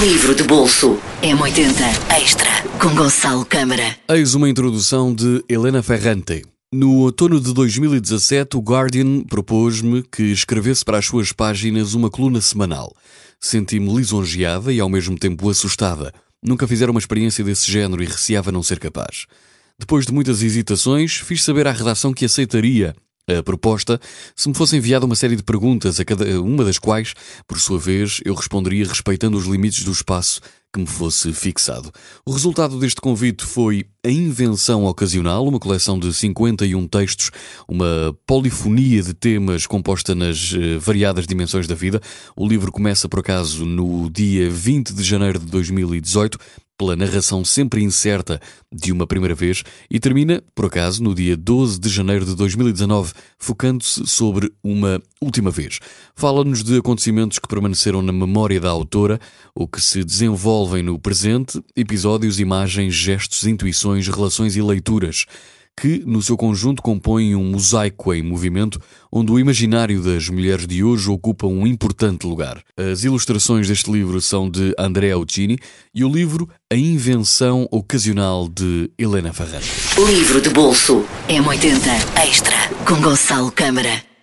Livro 0.00 0.34
de 0.34 0.42
bolso 0.42 0.98
M80 1.22 2.16
Extra 2.20 2.50
com 2.80 2.92
Gonçalo 2.96 3.44
Câmara. 3.44 3.96
Eis 4.08 4.34
uma 4.34 4.48
introdução 4.48 5.14
de 5.14 5.44
Helena 5.48 5.84
Ferrante. 5.84 6.44
No 6.72 6.96
outono 6.96 7.40
de 7.40 7.54
2017, 7.54 8.56
o 8.56 8.60
Guardian 8.60 9.22
propôs-me 9.22 10.02
que 10.02 10.24
escrevesse 10.24 10.84
para 10.84 10.98
as 10.98 11.06
suas 11.06 11.30
páginas 11.30 11.94
uma 11.94 12.10
coluna 12.10 12.40
semanal. 12.40 12.92
Senti-me 13.38 13.94
lisonjeada 13.94 14.72
e 14.72 14.80
ao 14.80 14.88
mesmo 14.88 15.16
tempo 15.16 15.48
assustada. 15.48 16.12
Nunca 16.42 16.66
fizera 16.66 16.90
uma 16.90 16.98
experiência 16.98 17.44
desse 17.44 17.70
género 17.70 18.02
e 18.02 18.06
receava 18.06 18.50
não 18.50 18.64
ser 18.64 18.80
capaz. 18.80 19.26
Depois 19.78 20.06
de 20.06 20.12
muitas 20.12 20.42
hesitações, 20.42 21.18
fiz 21.18 21.44
saber 21.44 21.68
à 21.68 21.72
redação 21.72 22.12
que 22.12 22.24
aceitaria 22.24 22.96
a 23.28 23.42
proposta 23.42 24.00
se 24.36 24.48
me 24.48 24.54
fosse 24.54 24.76
enviada 24.76 25.06
uma 25.06 25.14
série 25.14 25.36
de 25.36 25.42
perguntas, 25.42 25.98
a 25.98 26.04
cada 26.04 26.40
uma 26.40 26.64
das 26.64 26.78
quais, 26.78 27.14
por 27.46 27.58
sua 27.58 27.78
vez, 27.78 28.20
eu 28.24 28.34
responderia 28.34 28.86
respeitando 28.86 29.36
os 29.36 29.46
limites 29.46 29.84
do 29.84 29.92
espaço 29.92 30.40
que 30.74 30.80
me 30.80 30.86
fosse 30.86 31.32
fixado. 31.32 31.92
O 32.26 32.32
resultado 32.32 32.80
deste 32.80 33.00
convite 33.00 33.44
foi 33.44 33.86
A 34.04 34.10
Invenção 34.10 34.84
Ocasional, 34.84 35.46
uma 35.46 35.60
coleção 35.60 36.00
de 36.00 36.12
51 36.12 36.88
textos, 36.88 37.30
uma 37.68 38.12
polifonia 38.26 39.00
de 39.00 39.14
temas 39.14 39.68
composta 39.68 40.16
nas 40.16 40.52
uh, 40.52 40.80
variadas 40.80 41.28
dimensões 41.28 41.68
da 41.68 41.76
vida. 41.76 42.00
O 42.36 42.46
livro 42.48 42.72
começa, 42.72 43.08
por 43.08 43.20
acaso, 43.20 43.64
no 43.64 44.10
dia 44.10 44.50
20 44.50 44.92
de 44.94 45.04
janeiro 45.04 45.38
de 45.38 45.46
2018 45.46 46.38
pela 46.76 46.96
narração 46.96 47.44
sempre 47.44 47.82
incerta 47.82 48.40
de 48.72 48.92
uma 48.92 49.06
primeira 49.06 49.34
vez 49.34 49.62
e 49.90 50.00
termina, 50.00 50.42
por 50.54 50.66
acaso, 50.66 51.02
no 51.02 51.14
dia 51.14 51.36
12 51.36 51.78
de 51.78 51.88
janeiro 51.88 52.24
de 52.24 52.34
2019, 52.34 53.12
focando-se 53.38 54.06
sobre 54.06 54.52
uma 54.62 55.00
última 55.20 55.50
vez. 55.50 55.78
Fala-nos 56.14 56.62
de 56.62 56.78
acontecimentos 56.78 57.38
que 57.38 57.48
permaneceram 57.48 58.02
na 58.02 58.12
memória 58.12 58.60
da 58.60 58.70
autora 58.70 59.20
ou 59.54 59.68
que 59.68 59.80
se 59.80 60.02
desenvolvem 60.02 60.82
no 60.82 60.98
presente, 60.98 61.62
episódios, 61.76 62.40
imagens, 62.40 62.94
gestos, 62.94 63.46
intuições, 63.46 64.06
relações 64.08 64.56
e 64.56 64.62
leituras 64.62 65.26
que, 65.76 66.02
no 66.06 66.22
seu 66.22 66.36
conjunto, 66.36 66.82
compõem 66.82 67.34
um 67.34 67.44
mosaico 67.50 68.12
em 68.14 68.22
movimento 68.22 68.80
onde 69.10 69.32
o 69.32 69.38
imaginário 69.38 70.02
das 70.02 70.28
mulheres 70.28 70.66
de 70.66 70.82
hoje 70.82 71.10
ocupa 71.10 71.46
um 71.46 71.66
importante 71.66 72.26
lugar. 72.26 72.62
As 72.76 73.04
ilustrações 73.04 73.68
deste 73.68 73.90
livro 73.90 74.20
são 74.20 74.48
de 74.48 74.74
Andrea 74.78 75.18
Uccini 75.18 75.58
e 75.94 76.04
o 76.04 76.08
livro 76.08 76.48
A 76.72 76.76
Invenção 76.76 77.68
Ocasional 77.70 78.48
de 78.48 78.90
Helena 78.98 79.32
Ferrari. 79.32 79.66
Livro 80.06 80.40
de 80.40 80.50
bolso 80.50 81.04
M80 81.28 82.26
Extra 82.26 82.68
com 82.86 83.00
Gonçalo 83.00 83.50
Câmara. 83.50 84.13